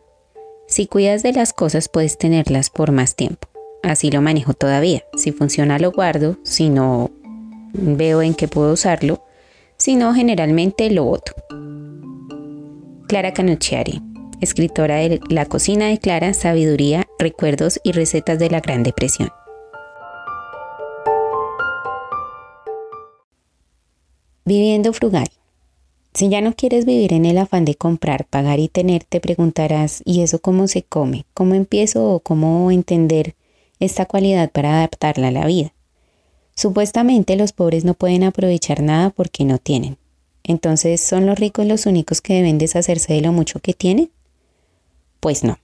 Si 0.65 0.87
cuidas 0.87 1.23
de 1.23 1.33
las 1.33 1.51
cosas 1.51 1.89
puedes 1.89 2.17
tenerlas 2.17 2.69
por 2.69 2.93
más 2.93 3.17
tiempo. 3.17 3.49
Así 3.83 4.11
lo 4.11 4.21
manejo 4.21 4.53
todavía. 4.53 5.03
Si 5.17 5.33
funciona 5.33 5.77
lo 5.77 5.91
guardo, 5.91 6.37
si 6.43 6.69
no 6.69 7.11
veo 7.73 8.21
en 8.21 8.33
qué 8.33 8.47
puedo 8.47 8.71
usarlo, 8.71 9.25
si 9.75 9.97
no 9.97 10.13
generalmente 10.13 10.89
lo 10.89 11.03
boto. 11.03 11.33
Clara 13.09 13.33
Canucciari, 13.33 14.01
escritora 14.39 14.95
de 14.95 15.19
La 15.27 15.47
cocina 15.47 15.87
de 15.87 15.97
Clara, 15.97 16.33
Sabiduría, 16.33 17.05
Recuerdos 17.19 17.77
y 17.83 17.91
Recetas 17.91 18.39
de 18.39 18.49
la 18.49 18.61
Gran 18.61 18.83
Depresión. 18.83 19.27
Viviendo 24.47 24.93
frugal. 24.93 25.27
Si 26.13 26.29
ya 26.29 26.39
no 26.39 26.53
quieres 26.53 26.85
vivir 26.85 27.11
en 27.11 27.25
el 27.25 27.37
afán 27.37 27.65
de 27.65 27.75
comprar, 27.75 28.23
pagar 28.23 28.59
y 28.59 28.69
tener, 28.69 29.03
te 29.03 29.19
preguntarás, 29.19 30.01
¿y 30.05 30.21
eso 30.21 30.39
cómo 30.39 30.69
se 30.69 30.83
come? 30.83 31.25
¿Cómo 31.33 31.53
empiezo 31.53 32.13
o 32.13 32.21
cómo 32.21 32.71
entender 32.71 33.35
esta 33.81 34.05
cualidad 34.05 34.49
para 34.49 34.77
adaptarla 34.77 35.27
a 35.27 35.31
la 35.31 35.45
vida? 35.45 35.73
Supuestamente 36.55 37.35
los 37.35 37.51
pobres 37.51 37.83
no 37.83 37.93
pueden 37.93 38.23
aprovechar 38.23 38.81
nada 38.81 39.09
porque 39.09 39.43
no 39.43 39.57
tienen. 39.57 39.97
Entonces, 40.45 41.01
¿son 41.01 41.25
los 41.25 41.37
ricos 41.37 41.65
los 41.65 41.85
únicos 41.85 42.21
que 42.21 42.35
deben 42.35 42.57
deshacerse 42.57 43.15
de 43.15 43.19
lo 43.19 43.33
mucho 43.33 43.59
que 43.59 43.73
tienen? 43.73 44.11
Pues 45.19 45.43
no. 45.43 45.59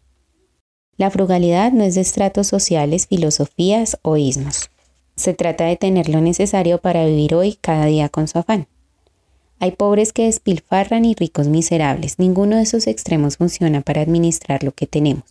La 0.97 1.09
frugalidad 1.09 1.71
no 1.71 1.85
es 1.85 1.95
de 1.95 2.01
estratos 2.01 2.47
sociales, 2.47 3.07
filosofías 3.07 3.97
o 4.01 4.17
ismos. 4.17 4.69
Se 5.15 5.33
trata 5.33 5.63
de 5.67 5.77
tener 5.77 6.09
lo 6.09 6.19
necesario 6.19 6.79
para 6.79 7.05
vivir 7.05 7.33
hoy 7.33 7.57
cada 7.61 7.85
día 7.85 8.09
con 8.09 8.27
su 8.27 8.39
afán. 8.39 8.67
Hay 9.63 9.72
pobres 9.72 10.12
que 10.12 10.25
despilfarran 10.25 11.05
y 11.05 11.15
ricos 11.15 11.48
miserables. 11.48 12.20
Ninguno 12.20 12.58
de 12.58 12.63
esos 12.63 12.86
extremos 12.86 13.38
funciona 13.38 13.79
para 13.79 14.01
administrar 14.01 14.62
lo 14.62 14.74
que 14.74 14.88
tenemos. 14.88 15.24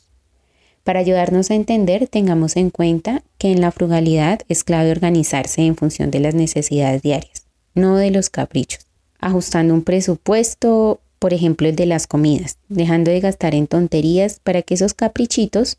Para 0.84 1.00
ayudarnos 1.00 1.50
a 1.50 1.54
entender, 1.54 2.08
tengamos 2.08 2.56
en 2.56 2.70
cuenta 2.70 3.22
que 3.36 3.52
en 3.52 3.60
la 3.60 3.72
frugalidad 3.72 4.40
es 4.48 4.64
clave 4.64 4.90
organizarse 4.90 5.60
en 5.60 5.76
función 5.76 6.10
de 6.10 6.20
las 6.20 6.34
necesidades 6.34 7.02
diarias, 7.02 7.44
no 7.74 7.96
de 7.96 8.10
los 8.10 8.30
caprichos, 8.30 8.86
ajustando 9.18 9.74
un 9.74 9.82
presupuesto, 9.82 11.02
por 11.18 11.34
ejemplo 11.34 11.68
el 11.68 11.76
de 11.76 11.84
las 11.84 12.06
comidas, 12.06 12.56
dejando 12.70 13.10
de 13.10 13.20
gastar 13.20 13.54
en 13.54 13.66
tonterías 13.66 14.40
para 14.42 14.62
que 14.62 14.72
esos 14.72 14.94
caprichitos 14.94 15.76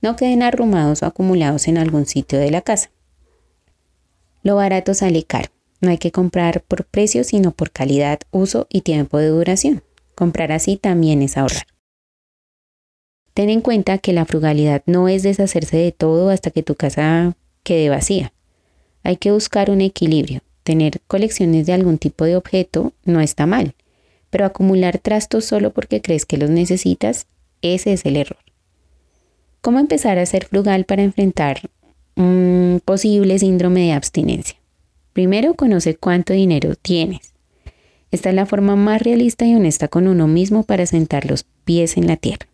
no 0.00 0.14
queden 0.14 0.44
arrumados 0.44 1.02
o 1.02 1.06
acumulados 1.06 1.66
en 1.66 1.76
algún 1.76 2.06
sitio 2.06 2.38
de 2.38 2.52
la 2.52 2.60
casa. 2.60 2.88
Lo 4.44 4.54
barato 4.54 4.94
sale 4.94 5.24
caro. 5.24 5.55
No 5.80 5.90
hay 5.90 5.98
que 5.98 6.12
comprar 6.12 6.62
por 6.62 6.84
precio, 6.84 7.24
sino 7.24 7.50
por 7.52 7.70
calidad, 7.70 8.20
uso 8.30 8.66
y 8.70 8.80
tiempo 8.80 9.18
de 9.18 9.28
duración. 9.28 9.82
Comprar 10.14 10.52
así 10.52 10.76
también 10.76 11.22
es 11.22 11.36
ahorrar. 11.36 11.66
Ten 13.34 13.50
en 13.50 13.60
cuenta 13.60 13.98
que 13.98 14.14
la 14.14 14.24
frugalidad 14.24 14.82
no 14.86 15.08
es 15.08 15.22
deshacerse 15.22 15.76
de 15.76 15.92
todo 15.92 16.30
hasta 16.30 16.50
que 16.50 16.62
tu 16.62 16.74
casa 16.74 17.36
quede 17.62 17.90
vacía. 17.90 18.32
Hay 19.02 19.18
que 19.18 19.30
buscar 19.30 19.70
un 19.70 19.82
equilibrio. 19.82 20.40
Tener 20.62 21.00
colecciones 21.06 21.66
de 21.66 21.74
algún 21.74 21.98
tipo 21.98 22.24
de 22.24 22.36
objeto 22.36 22.94
no 23.04 23.20
está 23.20 23.46
mal, 23.46 23.74
pero 24.30 24.46
acumular 24.46 24.98
trastos 24.98 25.44
solo 25.44 25.72
porque 25.72 26.00
crees 26.00 26.24
que 26.24 26.38
los 26.38 26.50
necesitas, 26.50 27.26
ese 27.60 27.92
es 27.92 28.06
el 28.06 28.16
error. 28.16 28.38
¿Cómo 29.60 29.80
empezar 29.80 30.18
a 30.18 30.26
ser 30.26 30.46
frugal 30.46 30.84
para 30.86 31.02
enfrentar 31.02 31.70
un 32.16 32.80
posible 32.84 33.38
síndrome 33.38 33.82
de 33.82 33.92
abstinencia? 33.92 34.56
Primero, 35.16 35.54
conoce 35.54 35.96
cuánto 35.96 36.34
dinero 36.34 36.74
tienes. 36.74 37.32
Esta 38.10 38.28
es 38.28 38.34
la 38.34 38.44
forma 38.44 38.76
más 38.76 39.00
realista 39.00 39.46
y 39.46 39.54
honesta 39.54 39.88
con 39.88 40.08
uno 40.08 40.28
mismo 40.28 40.62
para 40.62 40.84
sentar 40.84 41.24
los 41.24 41.46
pies 41.64 41.96
en 41.96 42.06
la 42.06 42.18
tierra. 42.18 42.46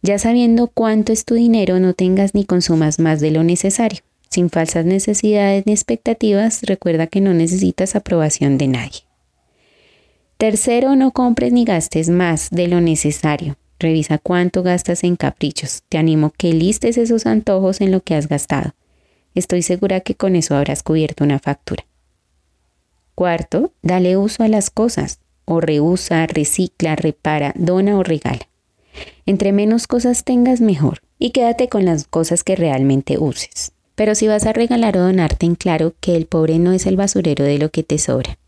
Ya 0.00 0.18
sabiendo 0.18 0.68
cuánto 0.68 1.12
es 1.12 1.26
tu 1.26 1.34
dinero, 1.34 1.78
no 1.78 1.92
tengas 1.92 2.34
ni 2.34 2.46
consumas 2.46 2.98
más 2.98 3.20
de 3.20 3.32
lo 3.32 3.44
necesario. 3.44 4.00
Sin 4.30 4.48
falsas 4.48 4.86
necesidades 4.86 5.66
ni 5.66 5.72
expectativas, 5.72 6.62
recuerda 6.62 7.06
que 7.06 7.20
no 7.20 7.34
necesitas 7.34 7.96
aprobación 7.96 8.56
de 8.56 8.68
nadie. 8.68 9.00
Tercero, 10.38 10.96
no 10.96 11.10
compres 11.10 11.52
ni 11.52 11.66
gastes 11.66 12.08
más 12.08 12.48
de 12.48 12.66
lo 12.66 12.80
necesario. 12.80 13.58
Revisa 13.78 14.16
cuánto 14.16 14.62
gastas 14.62 15.04
en 15.04 15.16
caprichos. 15.16 15.82
Te 15.90 15.98
animo 15.98 16.32
que 16.34 16.54
listes 16.54 16.96
esos 16.96 17.26
antojos 17.26 17.82
en 17.82 17.90
lo 17.90 18.00
que 18.00 18.14
has 18.14 18.26
gastado. 18.26 18.72
Estoy 19.34 19.62
segura 19.62 20.00
que 20.00 20.14
con 20.14 20.36
eso 20.36 20.54
habrás 20.54 20.82
cubierto 20.82 21.24
una 21.24 21.38
factura. 21.38 21.84
Cuarto, 23.14 23.72
dale 23.82 24.16
uso 24.16 24.42
a 24.42 24.48
las 24.48 24.70
cosas, 24.70 25.20
o 25.44 25.60
reusa, 25.60 26.26
recicla, 26.26 26.96
repara, 26.96 27.52
dona 27.56 27.98
o 27.98 28.02
regala. 28.02 28.48
Entre 29.26 29.52
menos 29.52 29.86
cosas 29.86 30.24
tengas, 30.24 30.60
mejor, 30.60 31.00
y 31.18 31.30
quédate 31.30 31.68
con 31.68 31.84
las 31.84 32.06
cosas 32.06 32.44
que 32.44 32.56
realmente 32.56 33.18
uses. 33.18 33.72
Pero 33.94 34.14
si 34.14 34.26
vas 34.28 34.46
a 34.46 34.52
regalar 34.52 34.96
o 34.96 35.02
donarte 35.02 35.46
en 35.46 35.54
claro 35.54 35.94
que 36.00 36.16
el 36.16 36.26
pobre 36.26 36.58
no 36.58 36.72
es 36.72 36.86
el 36.86 36.96
basurero 36.96 37.44
de 37.44 37.58
lo 37.58 37.70
que 37.70 37.82
te 37.82 37.98
sobra. 37.98 38.38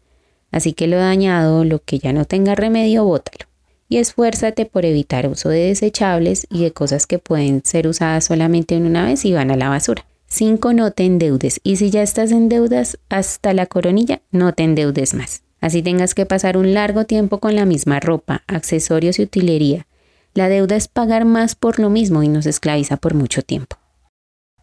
Así 0.51 0.73
que 0.73 0.87
lo 0.87 0.97
dañado, 0.97 1.65
lo 1.65 1.81
que 1.81 1.99
ya 1.99 2.13
no 2.13 2.25
tenga 2.25 2.55
remedio, 2.55 3.05
bótalo. 3.05 3.47
Y 3.89 3.99
esfuérzate 3.99 4.67
por 4.67 4.85
evitar 4.85 5.29
uso 5.29 5.51
de 5.51 5.69
desechables 5.69 6.47
y 6.51 6.63
de 6.63 6.73
cosas 6.73 7.07
que 7.07 7.19
pueden 7.19 7.63
ser 7.65 7.87
usadas 7.87 8.25
solamente 8.25 8.77
una 8.77 9.07
vez 9.07 9.25
y 9.25 9.33
van 9.33 9.51
a 9.51 9.57
la 9.57 9.69
basura. 9.69 10.07
5. 10.35 10.73
No 10.73 10.91
te 10.91 11.05
endeudes. 11.05 11.61
Y 11.63 11.77
si 11.77 11.91
ya 11.91 12.03
estás 12.03 12.33
en 12.33 12.49
deudas 12.49 12.99
hasta 13.09 13.55
la 13.55 13.67
coronilla, 13.67 14.21
no 14.33 14.53
te 14.53 14.65
endeudes 14.65 15.15
más. 15.15 15.43
Así 15.61 15.81
tengas 15.81 16.15
que 16.15 16.27
pasar 16.27 16.57
un 16.57 16.75
largo 16.75 17.05
tiempo 17.05 17.39
con 17.39 17.55
la 17.55 17.65
misma 17.65 18.01
ropa, 18.01 18.43
accesorios 18.49 19.21
y 19.21 19.23
utilería. 19.23 19.87
La 20.35 20.49
deuda 20.49 20.75
es 20.75 20.89
pagar 20.89 21.25
más 21.25 21.55
por 21.55 21.79
lo 21.79 21.89
mismo 21.89 22.25
y 22.25 22.29
nos 22.29 22.47
esclaviza 22.47 22.97
por 22.97 23.15
mucho 23.15 23.43
tiempo. 23.43 23.77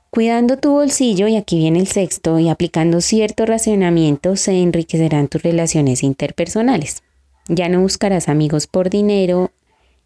Cuidando 0.10 0.58
tu 0.58 0.72
bolsillo, 0.72 1.30
y 1.30 1.38
aquí 1.38 1.58
viene 1.58 1.80
el 1.80 1.88
sexto, 1.88 2.38
y 2.38 2.50
aplicando 2.50 3.00
cierto 3.00 3.46
racionamiento, 3.46 4.36
se 4.36 4.62
enriquecerán 4.62 5.30
tus 5.30 5.42
relaciones 5.42 6.04
interpersonales. 6.04 7.02
Ya 7.48 7.70
no 7.70 7.80
buscarás 7.80 8.28
amigos 8.28 8.68
por 8.68 8.90
dinero, 8.90 9.52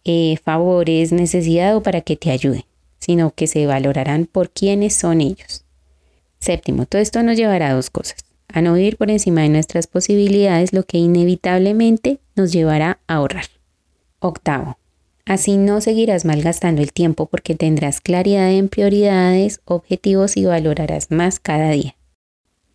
eh, 0.04 0.38
favores, 0.44 1.12
necesidad 1.12 1.76
o 1.76 1.82
para 1.82 2.02
que 2.02 2.16
te 2.16 2.30
ayuden 2.30 2.66
sino 3.06 3.32
que 3.32 3.46
se 3.46 3.68
valorarán 3.68 4.26
por 4.26 4.50
quiénes 4.50 4.96
son 4.96 5.22
ellos. 5.22 5.64
Séptimo, 6.40 6.86
todo 6.86 7.02
esto 7.02 7.22
nos 7.22 7.38
llevará 7.38 7.70
a 7.70 7.74
dos 7.74 7.90
cosas, 7.90 8.26
a 8.48 8.62
no 8.62 8.74
vivir 8.74 8.98
por 8.98 9.12
encima 9.12 9.42
de 9.42 9.50
nuestras 9.50 9.86
posibilidades, 9.88 10.74
lo 10.74 10.84
que 10.84 10.98
inevitablemente 10.98 12.20
nos 12.36 12.52
llevará 12.52 13.00
a 13.08 13.16
ahorrar. 13.16 13.46
Octavo, 14.20 14.78
así 15.26 15.58
no 15.58 15.82
seguirás 15.82 16.26
malgastando 16.26 16.82
el 16.82 16.94
tiempo 16.94 17.28
porque 17.28 17.54
tendrás 17.54 18.02
claridad 18.02 18.52
en 18.52 18.70
prioridades, 18.70 19.62
objetivos 19.66 20.36
y 20.36 20.46
valorarás 20.46 21.12
más 21.12 21.40
cada 21.40 21.70
día. 21.70 21.96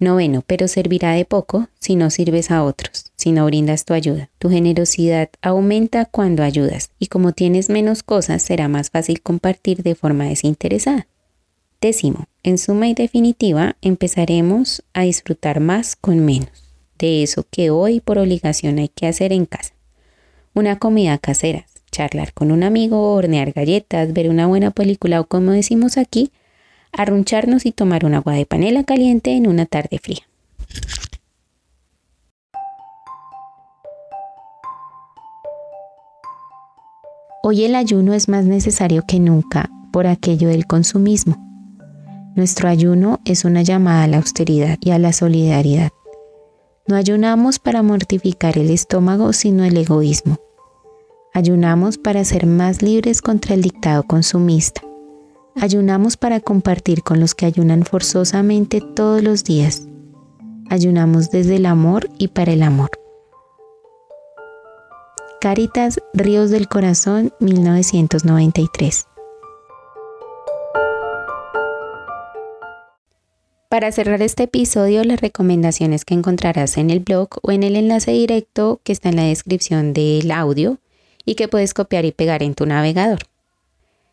Noveno, 0.00 0.42
pero 0.46 0.66
servirá 0.66 1.12
de 1.12 1.24
poco 1.24 1.68
si 1.78 1.94
no 1.94 2.10
sirves 2.10 2.50
a 2.50 2.64
otros, 2.64 3.12
si 3.16 3.30
no 3.30 3.44
brindas 3.46 3.84
tu 3.84 3.94
ayuda. 3.94 4.30
Tu 4.38 4.50
generosidad 4.50 5.28
aumenta 5.42 6.06
cuando 6.06 6.42
ayudas 6.42 6.90
y 6.98 7.06
como 7.06 7.32
tienes 7.32 7.70
menos 7.70 8.02
cosas 8.02 8.42
será 8.42 8.66
más 8.66 8.90
fácil 8.90 9.22
compartir 9.22 9.82
de 9.84 9.94
forma 9.94 10.24
desinteresada. 10.24 11.06
Décimo, 11.80 12.26
en 12.42 12.58
suma 12.58 12.88
y 12.88 12.94
definitiva, 12.94 13.76
empezaremos 13.82 14.82
a 14.92 15.02
disfrutar 15.02 15.60
más 15.60 15.94
con 15.96 16.24
menos 16.24 16.70
de 17.00 17.22
eso 17.22 17.46
que 17.50 17.70
hoy 17.70 18.00
por 18.00 18.18
obligación 18.18 18.78
hay 18.78 18.88
que 18.88 19.06
hacer 19.06 19.32
en 19.32 19.46
casa. 19.46 19.72
Una 20.54 20.78
comida 20.78 21.18
casera, 21.18 21.66
charlar 21.90 22.32
con 22.32 22.52
un 22.52 22.62
amigo, 22.62 23.14
hornear 23.14 23.52
galletas, 23.52 24.12
ver 24.12 24.28
una 24.28 24.46
buena 24.46 24.70
película 24.70 25.20
o 25.20 25.24
como 25.24 25.52
decimos 25.52 25.96
aquí, 25.96 26.30
arruncharnos 26.92 27.66
y 27.66 27.72
tomar 27.72 28.04
un 28.04 28.14
agua 28.14 28.34
de 28.34 28.46
panela 28.46 28.84
caliente 28.84 29.36
en 29.36 29.46
una 29.46 29.66
tarde 29.66 29.98
fría. 29.98 30.26
Hoy 37.42 37.64
el 37.64 37.74
ayuno 37.74 38.12
es 38.12 38.28
más 38.28 38.44
necesario 38.44 39.04
que 39.08 39.18
nunca 39.18 39.70
por 39.92 40.06
aquello 40.06 40.48
del 40.48 40.66
consumismo. 40.66 41.36
Nuestro 42.36 42.68
ayuno 42.68 43.20
es 43.24 43.44
una 43.44 43.62
llamada 43.62 44.04
a 44.04 44.06
la 44.06 44.18
austeridad 44.18 44.78
y 44.80 44.90
a 44.90 44.98
la 44.98 45.12
solidaridad. 45.12 45.90
No 46.86 46.96
ayunamos 46.96 47.58
para 47.58 47.82
mortificar 47.82 48.58
el 48.58 48.70
estómago, 48.70 49.32
sino 49.32 49.64
el 49.64 49.76
egoísmo. 49.76 50.38
Ayunamos 51.32 51.98
para 51.98 52.24
ser 52.24 52.46
más 52.46 52.82
libres 52.82 53.22
contra 53.22 53.54
el 53.54 53.62
dictado 53.62 54.02
consumista 54.02 54.82
Ayunamos 55.62 56.16
para 56.16 56.40
compartir 56.40 57.02
con 57.02 57.20
los 57.20 57.34
que 57.34 57.44
ayunan 57.44 57.84
forzosamente 57.84 58.80
todos 58.80 59.22
los 59.22 59.44
días. 59.44 59.86
Ayunamos 60.70 61.30
desde 61.30 61.56
el 61.56 61.66
amor 61.66 62.08
y 62.16 62.28
para 62.28 62.52
el 62.52 62.62
amor. 62.62 62.88
Caritas 65.38 66.00
Ríos 66.14 66.50
del 66.50 66.66
Corazón 66.66 67.34
1993 67.40 69.06
Para 73.68 73.92
cerrar 73.92 74.22
este 74.22 74.44
episodio, 74.44 75.04
las 75.04 75.20
recomendaciones 75.20 76.06
que 76.06 76.14
encontrarás 76.14 76.78
en 76.78 76.88
el 76.88 77.00
blog 77.00 77.28
o 77.42 77.52
en 77.52 77.64
el 77.64 77.76
enlace 77.76 78.12
directo 78.12 78.80
que 78.82 78.92
está 78.92 79.10
en 79.10 79.16
la 79.16 79.24
descripción 79.24 79.92
del 79.92 80.30
audio 80.30 80.78
y 81.26 81.34
que 81.34 81.48
puedes 81.48 81.74
copiar 81.74 82.06
y 82.06 82.12
pegar 82.12 82.42
en 82.42 82.54
tu 82.54 82.64
navegador. 82.64 83.29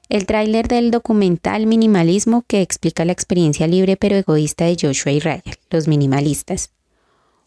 El 0.10 0.26
tráiler 0.26 0.68
del 0.68 0.92
documental 0.92 1.68
Minimalismo 1.68 2.44
que 2.48 2.62
explica 2.62 3.06
la 3.06 3.12
experiencia 3.12 3.68
libre 3.68 3.98
pero 3.98 4.16
egoísta 4.16 4.66
de 4.66 4.78
Joshua 4.80 5.12
y 5.12 5.20
Ryan, 5.20 5.44
los 5.70 5.88
minimalistas. 5.88 6.72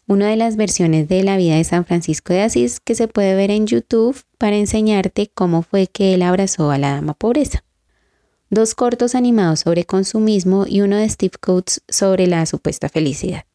Una 0.07 0.29
de 0.29 0.35
las 0.35 0.55
versiones 0.55 1.07
de 1.07 1.23
la 1.23 1.37
vida 1.37 1.55
de 1.55 1.63
San 1.63 1.85
Francisco 1.85 2.33
de 2.33 2.41
Asís 2.41 2.79
que 2.79 2.95
se 2.95 3.07
puede 3.07 3.35
ver 3.35 3.51
en 3.51 3.67
YouTube 3.67 4.21
para 4.37 4.57
enseñarte 4.57 5.31
cómo 5.33 5.61
fue 5.61 5.87
que 5.87 6.13
él 6.13 6.21
abrazó 6.21 6.71
a 6.71 6.77
la 6.77 6.95
dama 6.95 7.13
pobreza 7.13 7.63
dos 8.51 8.75
cortos 8.75 9.15
animados 9.15 9.61
sobre 9.61 9.85
consumismo 9.85 10.65
y 10.67 10.81
uno 10.81 10.97
de 10.97 11.09
Steve 11.09 11.33
Coates 11.39 11.81
sobre 11.87 12.27
la 12.27 12.45
supuesta 12.45 12.89
felicidad. 12.89 13.45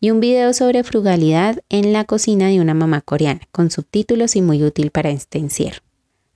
Y 0.00 0.10
un 0.10 0.20
video 0.20 0.52
sobre 0.52 0.82
frugalidad 0.82 1.62
en 1.70 1.92
la 1.92 2.04
cocina 2.04 2.48
de 2.48 2.60
una 2.60 2.74
mamá 2.74 3.00
coreana, 3.00 3.42
con 3.52 3.70
subtítulos 3.70 4.36
y 4.36 4.42
muy 4.42 4.62
útil 4.62 4.90
para 4.90 5.10
este 5.10 5.38
encierro. 5.38 5.80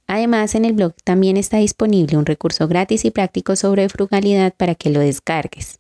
Además, 0.09 0.55
en 0.55 0.65
el 0.65 0.73
blog 0.73 0.95
también 1.05 1.37
está 1.37 1.59
disponible 1.59 2.17
un 2.17 2.27
recurso 2.27 2.67
gratis 2.67 3.05
y 3.05 3.11
práctico 3.11 3.55
sobre 3.57 3.89
frugalidad 3.91 4.55
para 4.57 4.75
que 4.75 4.91
lo 4.91 5.01
descargues. 5.01 5.79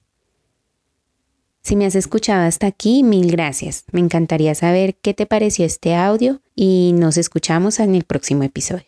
Si 1.62 1.76
me 1.76 1.87
has 1.87 1.94
escuchado 1.94 2.47
hasta 2.47 2.66
aquí, 2.66 3.02
mil 3.02 3.30
gracias. 3.30 3.85
Me 3.90 4.00
encantaría 4.00 4.54
saber 4.54 4.94
qué 4.97 5.14
te 5.14 5.26
pareció 5.26 5.64
este 5.64 5.94
audio 5.94 6.40
y 6.54 6.92
nos 6.94 7.16
escuchamos 7.16 7.80
en 7.80 7.94
el 7.94 8.04
próximo 8.04 8.42
episodio. 8.42 8.85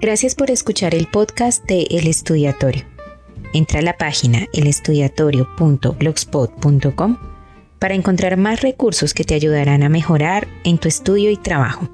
Gracias 0.00 0.34
por 0.34 0.50
escuchar 0.50 0.94
el 0.94 1.08
podcast 1.08 1.64
de 1.66 1.82
El 1.90 2.06
Estudiatorio. 2.06 2.89
Entra 3.52 3.80
a 3.80 3.82
la 3.82 3.96
página 3.96 4.46
elestudiatorio.blogspot.com 4.52 7.18
para 7.78 7.94
encontrar 7.94 8.36
más 8.36 8.62
recursos 8.62 9.14
que 9.14 9.24
te 9.24 9.34
ayudarán 9.34 9.82
a 9.82 9.88
mejorar 9.88 10.46
en 10.64 10.78
tu 10.78 10.86
estudio 10.88 11.30
y 11.30 11.36
trabajo. 11.36 11.88